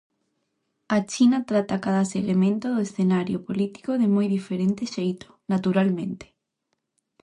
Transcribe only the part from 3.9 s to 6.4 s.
de moi diferente xeito, naturalmente.